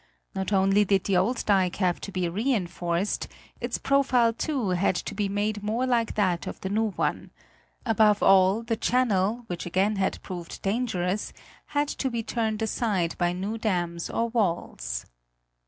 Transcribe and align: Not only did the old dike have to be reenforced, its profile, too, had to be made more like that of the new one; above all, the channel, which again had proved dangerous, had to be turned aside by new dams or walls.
Not 0.33 0.51
only 0.51 0.83
did 0.83 1.03
the 1.03 1.15
old 1.17 1.45
dike 1.45 1.75
have 1.75 2.01
to 2.01 2.11
be 2.11 2.27
reenforced, 2.27 3.27
its 3.59 3.77
profile, 3.77 4.33
too, 4.33 4.69
had 4.69 4.95
to 4.95 5.13
be 5.13 5.29
made 5.29 5.61
more 5.61 5.85
like 5.85 6.15
that 6.15 6.47
of 6.47 6.59
the 6.61 6.69
new 6.69 6.89
one; 6.93 7.29
above 7.85 8.23
all, 8.23 8.63
the 8.63 8.75
channel, 8.77 9.43
which 9.45 9.67
again 9.67 9.97
had 9.97 10.19
proved 10.23 10.59
dangerous, 10.63 11.33
had 11.67 11.87
to 11.87 12.09
be 12.09 12.23
turned 12.23 12.63
aside 12.63 13.15
by 13.19 13.31
new 13.31 13.59
dams 13.59 14.09
or 14.09 14.29
walls. 14.29 15.05